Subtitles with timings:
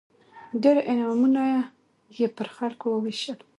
[0.61, 1.43] ډېر انعامونه
[2.17, 3.39] یې پر خلکو ووېشل.